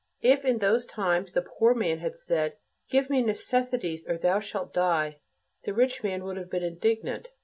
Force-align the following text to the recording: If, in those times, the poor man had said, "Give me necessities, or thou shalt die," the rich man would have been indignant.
If, 0.23 0.43
in 0.45 0.57
those 0.57 0.87
times, 0.87 1.31
the 1.31 1.43
poor 1.43 1.75
man 1.75 1.99
had 1.99 2.17
said, 2.17 2.57
"Give 2.89 3.07
me 3.07 3.21
necessities, 3.21 4.07
or 4.09 4.17
thou 4.17 4.39
shalt 4.39 4.73
die," 4.73 5.19
the 5.63 5.75
rich 5.75 6.01
man 6.01 6.23
would 6.23 6.37
have 6.37 6.49
been 6.49 6.63
indignant. 6.63 7.27